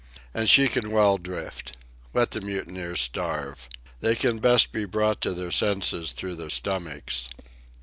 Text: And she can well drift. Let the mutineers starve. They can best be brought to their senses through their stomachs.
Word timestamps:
And 0.33 0.49
she 0.49 0.67
can 0.67 0.89
well 0.89 1.19
drift. 1.19 1.77
Let 2.11 2.31
the 2.31 2.41
mutineers 2.41 3.01
starve. 3.01 3.69
They 3.99 4.15
can 4.15 4.39
best 4.39 4.71
be 4.71 4.85
brought 4.85 5.21
to 5.21 5.31
their 5.35 5.51
senses 5.51 6.11
through 6.11 6.37
their 6.37 6.49
stomachs. 6.49 7.29